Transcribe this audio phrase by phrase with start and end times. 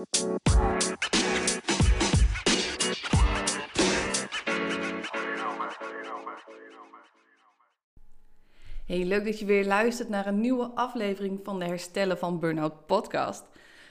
[0.00, 0.08] Hey,
[8.86, 13.44] leuk dat je weer luistert naar een nieuwe aflevering van de Herstellen van Burnout podcast.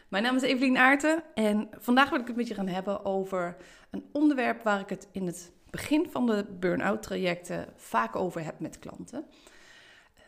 [0.07, 3.55] Mijn naam is Evelien Aarten en vandaag wil ik het met je gaan hebben over
[3.91, 8.59] een onderwerp waar ik het in het begin van de burn-out trajecten vaak over heb
[8.59, 9.25] met klanten.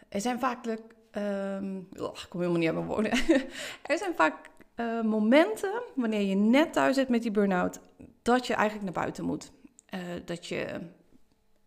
[0.09, 0.65] Er zijn vaak,
[1.11, 3.11] um, ik kom helemaal niet aan mijn
[3.91, 4.50] er zijn vaak
[4.81, 7.79] uh, momenten wanneer je net thuis zit met die burn-out,
[8.21, 9.51] dat je eigenlijk naar buiten moet.
[9.93, 10.79] Uh, dat je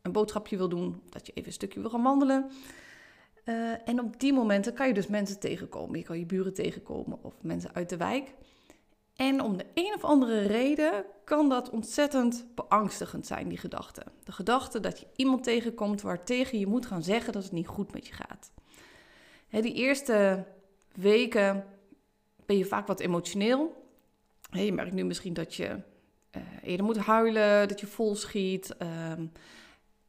[0.02, 2.50] een boodschapje wil doen, dat je even een stukje wil gaan wandelen.
[3.44, 5.98] Uh, en op die momenten kan je dus mensen tegenkomen.
[5.98, 8.34] Je kan je buren tegenkomen of mensen uit de wijk.
[9.16, 14.02] En om de een of andere reden kan dat ontzettend beangstigend zijn, die gedachte.
[14.24, 17.92] De gedachte dat je iemand tegenkomt waartegen je moet gaan zeggen dat het niet goed
[17.92, 18.52] met je gaat.
[19.48, 20.44] Hè, die eerste
[20.92, 21.64] weken
[22.46, 23.88] ben je vaak wat emotioneel.
[24.50, 25.80] je merkt nu misschien dat je
[26.36, 28.74] uh, eerder moet huilen, dat je vol schiet.
[29.18, 29.32] Um,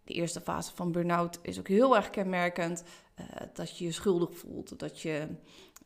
[0.04, 2.84] de eerste fase van burn-out is ook heel erg kenmerkend.
[3.20, 5.28] Uh, dat je je schuldig voelt, dat je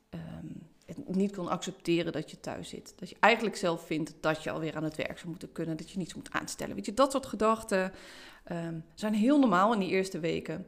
[0.10, 2.94] um, het niet kan accepteren dat je thuis zit.
[2.96, 5.92] Dat je eigenlijk zelf vindt dat je alweer aan het werk zou moeten kunnen, dat
[5.92, 6.76] je niets moet aanstellen.
[6.76, 7.92] Weet je, dat soort gedachten
[8.52, 10.66] um, zijn heel normaal in die eerste weken.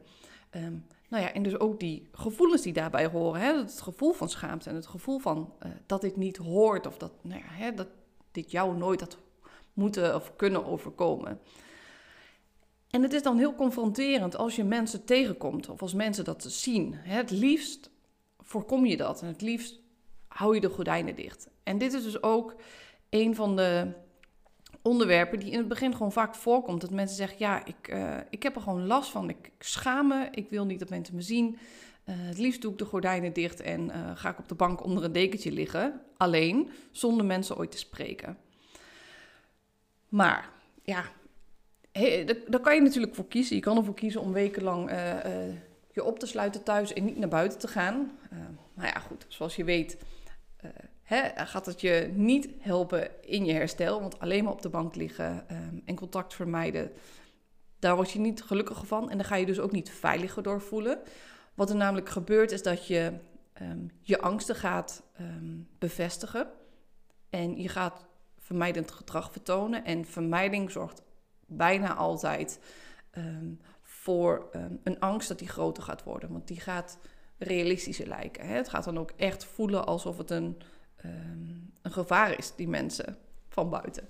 [1.12, 3.40] Nou ja, en dus ook die gevoelens die daarbij horen.
[3.40, 3.56] Hè?
[3.56, 7.12] Het gevoel van schaamte en het gevoel van uh, dat dit niet hoort of dat,
[7.22, 7.88] nou ja, hè, dat
[8.30, 9.18] dit jou nooit had
[9.72, 11.40] moeten of kunnen overkomen.
[12.90, 16.94] En het is dan heel confronterend als je mensen tegenkomt of als mensen dat zien.
[16.94, 17.90] Het liefst
[18.38, 19.80] voorkom je dat en het liefst
[20.28, 21.48] hou je de gordijnen dicht.
[21.62, 22.54] En dit is dus ook
[23.10, 23.92] een van de
[24.82, 26.80] onderwerpen die in het begin gewoon vaak voorkomt.
[26.80, 29.28] Dat mensen zeggen, ja, ik, uh, ik heb er gewoon last van.
[29.28, 31.58] Ik schaam me, ik wil niet dat mensen me zien.
[32.08, 34.84] Uh, het liefst doe ik de gordijnen dicht en uh, ga ik op de bank
[34.84, 36.00] onder een dekentje liggen.
[36.16, 38.38] Alleen, zonder mensen ooit te spreken.
[40.08, 40.50] Maar,
[40.82, 41.04] ja,
[41.92, 43.56] hey, daar kan je natuurlijk voor kiezen.
[43.56, 44.90] Je kan ervoor kiezen om wekenlang
[45.92, 48.10] je op te sluiten thuis en niet naar buiten te gaan.
[48.74, 49.96] maar ja, goed, zoals je weet
[51.34, 54.00] gaat het je niet helpen in je herstel.
[54.00, 56.92] Want alleen maar op de bank liggen um, en contact vermijden,
[57.78, 59.10] daar word je niet gelukkiger van.
[59.10, 60.98] En daar ga je dus ook niet veiliger door voelen.
[61.54, 63.12] Wat er namelijk gebeurt is dat je
[63.62, 66.46] um, je angsten gaat um, bevestigen.
[67.30, 68.06] En je gaat
[68.38, 69.84] vermijdend gedrag vertonen.
[69.84, 71.02] En vermijding zorgt
[71.46, 72.58] bijna altijd
[73.82, 74.48] voor
[74.82, 76.32] een angst dat die groter gaat worden.
[76.32, 76.98] Want die gaat
[77.38, 78.46] realistischer lijken.
[78.46, 80.56] Het gaat dan ook echt voelen alsof het een
[81.04, 83.16] um, een gevaar is, die mensen
[83.48, 84.08] van buiten.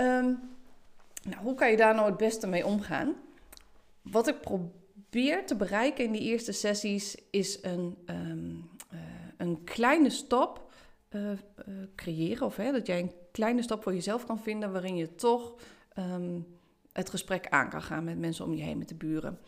[0.00, 0.40] Um,
[1.22, 3.14] nou, hoe kan je daar nou het beste mee omgaan?
[4.02, 9.00] Wat ik probeer te bereiken in die eerste sessies is een, um, uh,
[9.36, 10.72] een kleine stap
[11.10, 11.38] uh, uh,
[11.94, 12.46] creëren.
[12.46, 15.54] Of hè, dat jij een kleine stap voor jezelf kan vinden waarin je toch
[16.92, 19.38] het gesprek aan kan gaan met mensen om je heen, met de buren.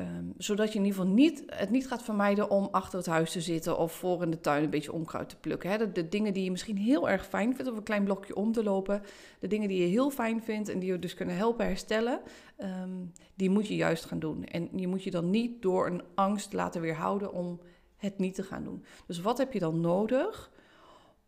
[0.00, 3.32] Um, zodat je in ieder geval niet, het niet gaat vermijden om achter het huis
[3.32, 5.94] te zitten of voor in de tuin een beetje onkruid te plukken.
[5.94, 8.62] De, dingen die je misschien heel erg fijn vindt, of een klein blokje om te
[8.62, 9.02] lopen,
[9.38, 12.20] de dingen die je heel fijn vindt en die je dus kunnen helpen herstellen,
[12.58, 14.44] um, die moet je juist gaan doen.
[14.44, 17.60] En je moet je dan niet door een angst laten weerhouden om
[17.96, 18.84] het niet te gaan doen.
[19.06, 20.50] Dus wat heb je dan nodig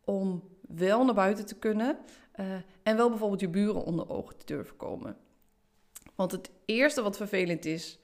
[0.04, 1.98] om wel naar buiten te kunnen
[2.40, 2.46] uh,
[2.82, 5.16] en wel bijvoorbeeld je buren onder ogen te durven komen?
[6.14, 7.98] Want het eerste wat vervelend is,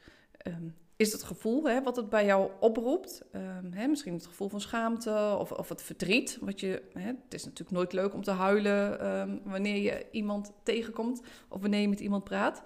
[0.46, 3.22] um, is het gevoel hè, wat het bij jou oproept.
[3.32, 6.38] Um, hè, misschien het gevoel van schaamte of, of het verdriet.
[6.40, 10.52] Wat je, hè, het is natuurlijk nooit leuk om te huilen um, wanneer je iemand
[10.62, 12.62] tegenkomt of wanneer je met iemand praat.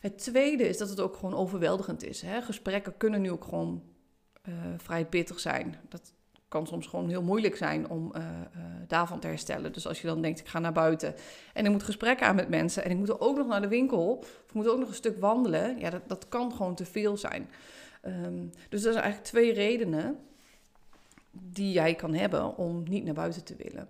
[0.00, 2.22] Het tweede is dat het ook gewoon overweldigend is.
[2.22, 2.42] Hè.
[2.42, 3.82] Gesprekken kunnen nu ook gewoon
[4.48, 5.76] uh, vrij pittig zijn.
[5.88, 6.12] Dat
[6.50, 9.72] kan soms gewoon heel moeilijk zijn om uh, uh, daarvan te herstellen.
[9.72, 11.14] Dus als je dan denkt, ik ga naar buiten
[11.52, 14.16] en ik moet gesprekken aan met mensen en ik moet ook nog naar de winkel
[14.16, 17.16] of ik moet ook nog een stuk wandelen, ja, dat, dat kan gewoon te veel
[17.16, 17.50] zijn.
[18.06, 20.18] Um, dus dat zijn eigenlijk twee redenen
[21.30, 23.88] die jij kan hebben om niet naar buiten te willen.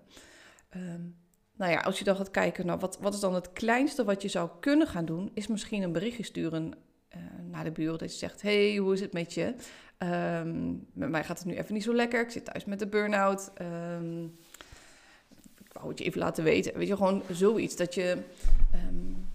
[0.76, 1.16] Um,
[1.56, 4.22] nou ja, als je dan gaat kijken naar wat, wat is dan het kleinste wat
[4.22, 6.74] je zou kunnen gaan doen, is misschien een berichtje sturen
[7.16, 7.98] uh, naar de buren.
[7.98, 9.54] Dat je zegt, hey, hoe is het met je?
[10.02, 12.20] Um, met mij gaat het nu even niet zo lekker.
[12.20, 13.52] Ik zit thuis met de burn-out.
[13.96, 14.38] Um,
[15.58, 16.78] ik wou het je even laten weten.
[16.78, 17.76] Weet je, gewoon zoiets.
[17.76, 18.18] Dat je,
[18.74, 19.28] um,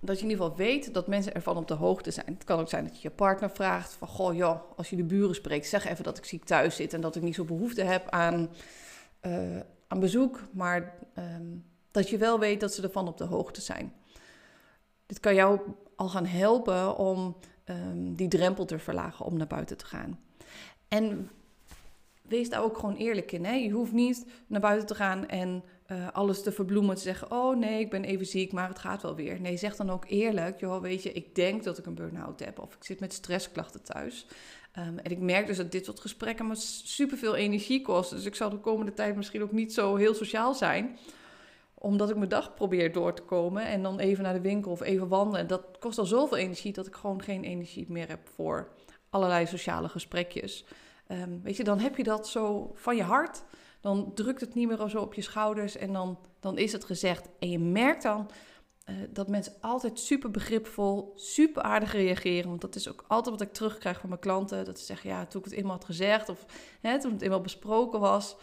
[0.00, 2.26] dat je in ieder geval weet dat mensen ervan op de hoogte zijn.
[2.26, 4.08] Het kan ook zijn dat je je partner vraagt van...
[4.08, 6.92] Goh, joh, als je de buren spreekt, zeg even dat ik ziek thuis zit...
[6.92, 8.50] en dat ik niet zo behoefte heb aan,
[9.22, 10.40] uh, aan bezoek.
[10.52, 10.94] Maar
[11.90, 13.92] dat je wel weet dat ze ervan op de hoogte zijn.
[15.06, 15.60] Dit kan jou
[15.96, 20.20] al gaan helpen om um, die drempel te verlagen om naar buiten te gaan.
[20.88, 21.30] En
[22.22, 23.44] wees daar ook gewoon eerlijk in.
[23.44, 23.52] Hè?
[23.52, 26.96] Je hoeft niet naar buiten te gaan en uh, alles te verbloemen.
[26.96, 29.40] Te zeggen, oh nee, ik ben even ziek, maar het gaat wel weer.
[29.40, 32.58] Nee, zeg dan ook eerlijk, joh, weet je, ik denk dat ik een burn-out heb.
[32.58, 34.26] Of ik zit met stressklachten thuis.
[34.78, 38.16] Um, en ik merk dus dat dit soort gesprekken me superveel energie kosten.
[38.16, 40.98] Dus ik zal de komende tijd misschien ook niet zo heel sociaal zijn
[41.84, 44.80] omdat ik mijn dag probeer door te komen en dan even naar de winkel of
[44.80, 45.46] even wandelen.
[45.46, 48.68] Dat kost al zoveel energie dat ik gewoon geen energie meer heb voor
[49.10, 50.64] allerlei sociale gesprekjes.
[51.08, 53.44] Um, weet je, dan heb je dat zo van je hart.
[53.80, 57.28] Dan drukt het niet meer zo op je schouders en dan, dan is het gezegd.
[57.38, 58.30] En je merkt dan
[58.86, 62.48] uh, dat mensen altijd super begripvol, super aardig reageren.
[62.48, 64.64] Want dat is ook altijd wat ik terugkrijg van mijn klanten.
[64.64, 66.46] Dat ze zeggen, ja, toen ik het eenmaal had gezegd of
[66.80, 68.36] hè, toen het eenmaal besproken was...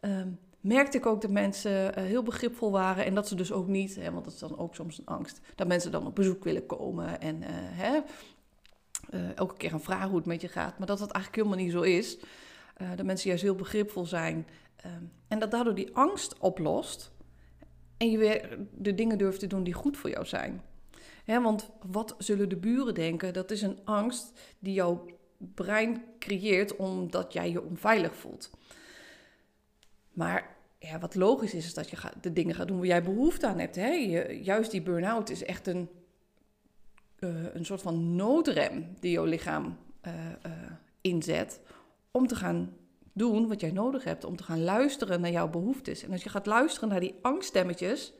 [0.00, 3.04] Um, merkte ik ook dat mensen uh, heel begripvol waren.
[3.04, 5.40] En dat ze dus ook niet, hè, want dat is dan ook soms een angst,
[5.54, 7.20] dat mensen dan op bezoek willen komen.
[7.20, 8.00] En uh, hè,
[9.10, 10.78] uh, elke keer gaan vragen hoe het met je gaat.
[10.78, 12.18] Maar dat dat eigenlijk helemaal niet zo is.
[12.96, 14.46] dat mensen juist heel begripvol zijn.
[14.76, 17.12] Ehm, en dat daardoor die angst oplost.
[17.96, 20.62] En je weer de dingen durft te doen die goed voor jou zijn.
[21.24, 23.32] Hè, want wat zullen de buren denken?
[23.32, 25.06] Dat is een angst die jouw
[25.38, 28.50] brein creëert omdat jij je onveilig voelt.
[30.14, 30.53] Maar
[30.86, 33.58] ja, wat logisch is, is dat je de dingen gaat doen waar jij behoefte aan
[33.58, 33.76] hebt.
[33.76, 33.90] Hè?
[34.42, 35.88] Juist die burn-out is echt een,
[37.18, 39.76] uh, een soort van noodrem die jouw lichaam
[40.06, 40.12] uh,
[40.46, 40.52] uh,
[41.00, 41.60] inzet
[42.10, 42.76] om te gaan
[43.12, 46.02] doen wat jij nodig hebt, om te gaan luisteren naar jouw behoeftes.
[46.02, 48.12] En als je gaat luisteren naar die angststemmetjes,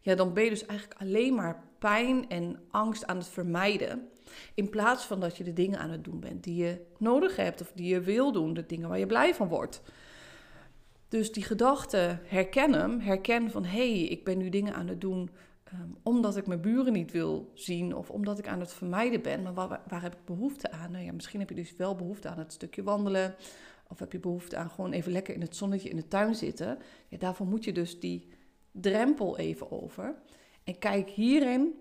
[0.00, 4.08] ja, dan ben je dus eigenlijk alleen maar pijn en angst aan het vermijden.
[4.54, 7.60] In plaats van dat je de dingen aan het doen bent die je nodig hebt
[7.60, 9.82] of die je wil doen, de dingen waar je blij van wordt.
[11.08, 13.00] Dus die gedachte, herken hem.
[13.00, 15.30] Herken van, hé, hey, ik ben nu dingen aan het doen
[15.72, 19.42] um, omdat ik mijn buren niet wil zien of omdat ik aan het vermijden ben.
[19.42, 20.90] Maar waar, waar heb ik behoefte aan?
[20.90, 23.34] Nou ja, misschien heb je dus wel behoefte aan het stukje wandelen.
[23.88, 26.78] Of heb je behoefte aan gewoon even lekker in het zonnetje in de tuin zitten.
[27.08, 28.28] Ja, daarvoor moet je dus die
[28.72, 30.14] drempel even over.
[30.64, 31.74] En kijk hierin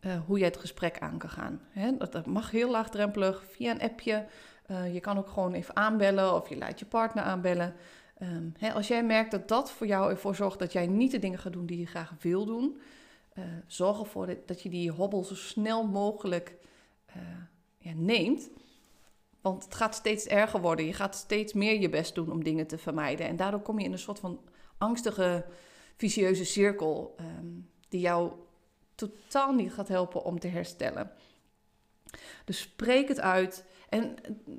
[0.00, 1.60] uh, hoe je het gesprek aan kan gaan.
[1.98, 4.26] Dat, dat, mag heel laagdrempelig via een appje.
[4.70, 7.74] Uh, je kan ook gewoon even aanbellen of je laat je partner aanbellen.
[8.22, 11.18] Um, hè, als jij merkt dat dat voor jou ervoor zorgt dat jij niet de
[11.18, 12.80] dingen gaat doen die je graag wil doen,
[13.34, 16.56] uh, zorg ervoor dat, je die hobbel zo snel mogelijk
[17.16, 17.22] uh,
[17.78, 18.50] ja, neemt.
[19.40, 20.86] Want het gaat steeds erger worden.
[20.86, 23.26] Je gaat steeds meer je best doen om dingen te vermijden.
[23.26, 24.40] En daardoor kom je in een soort van
[24.78, 25.44] angstige,
[25.96, 28.32] vicieuze cirkel um, die jou
[28.94, 31.12] totaal niet gaat helpen om te herstellen.
[32.44, 33.64] Dus spreek het uit.
[33.92, 34.14] En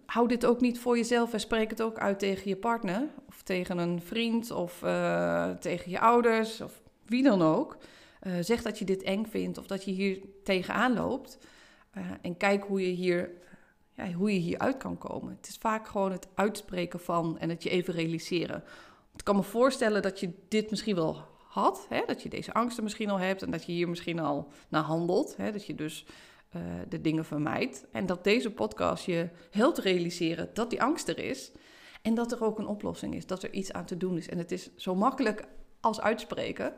[0.05, 3.07] hou dit ook niet voor jezelf en spreek het ook uit tegen je partner.
[3.27, 7.77] Of tegen een vriend of uh, tegen je ouders of wie dan ook.
[8.23, 11.37] Uh, zeg dat je dit eng vindt of dat je hier tegenaan loopt.
[12.21, 13.31] En kijk hoe je, hier,
[13.93, 15.35] ja, hoe je hieruit kan komen.
[15.35, 18.63] Het is vaak gewoon het uitspreken van en het je even realiseren.
[19.15, 21.85] Ik kan me voorstellen dat je dit misschien wel had.
[21.89, 22.01] Hè?
[22.05, 25.37] Dat je deze angsten misschien al hebt en dat je hier misschien al naar handelt.
[25.37, 25.51] Hè?
[25.51, 26.05] Dat je dus
[26.55, 27.85] uh, de dingen vermijdt.
[27.91, 31.51] En dat deze podcast je helpt realiseren dat die angst er is.
[32.01, 34.29] En dat er ook een oplossing is, dat er iets aan te doen is.
[34.29, 35.47] En het is zo makkelijk
[35.79, 36.73] als uitspreken.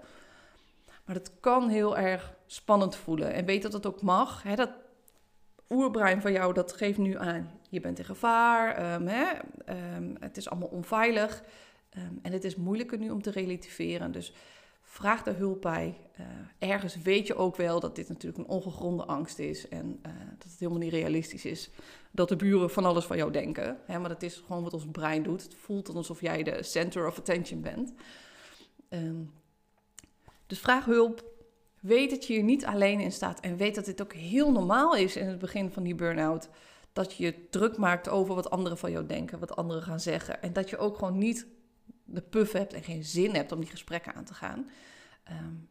[1.06, 3.34] Maar het kan heel erg spannend voelen.
[3.34, 4.44] En weet dat het ook mag.
[4.44, 4.72] Hè, dat
[5.70, 7.52] oerbrein van jou, dat geeft nu aan.
[7.70, 8.94] Je bent in gevaar.
[8.94, 9.32] Um, hè,
[9.96, 11.44] um, het is allemaal onveilig.
[11.98, 14.12] Um, en het is moeilijker nu om te relativeren.
[14.12, 14.34] Dus
[14.96, 15.98] vraag daar hulp bij.
[16.20, 16.26] Uh,
[16.70, 20.52] ergens weet je ook wel dat dit natuurlijk een ongegronde angst is en uh, dat
[20.52, 21.70] het helemaal niet realistisch is
[22.12, 23.78] dat de buren van alles van jou denken.
[23.86, 25.44] Hè, maar dat is gewoon wat ons brein doet.
[25.44, 27.94] Het voelt alsof jij de center of attention bent.
[28.90, 29.34] Um,
[30.48, 31.24] dus vraag hulp.
[31.80, 34.96] Weet dat je hier niet alleen in staat en weet dat dit ook heel normaal
[34.96, 36.50] is in het begin van die burn-out.
[36.94, 40.42] Dat je je druk maakt over wat anderen van jou denken, wat anderen gaan zeggen.
[40.42, 41.48] En dat je ook gewoon niet
[42.06, 44.70] de puff hebt en geen zin hebt om die gesprekken aan te gaan.
[45.32, 45.70] Um,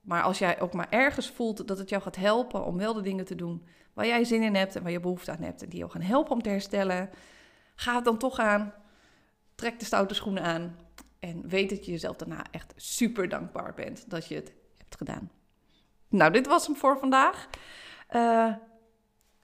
[0.00, 3.00] maar als jij ook maar ergens voelt dat het jou gaat helpen om wel de
[3.00, 5.68] dingen te doen waar jij zin in hebt en waar je behoefte aan hebt en
[5.68, 7.10] die jou gaan helpen om te herstellen,
[7.74, 8.74] ga het dan toch aan.
[9.54, 10.78] Trek de stoute schoenen aan
[11.18, 15.30] en weet dat je jezelf daarna echt super dankbaar bent dat je het hebt gedaan.
[16.08, 17.48] Nou, dit was hem voor vandaag.
[18.10, 18.54] Uh,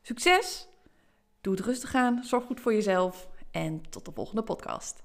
[0.02, 0.68] succes!
[1.40, 5.02] Doe het rustig aan, zorg goed voor jezelf en tot de volgende podcast.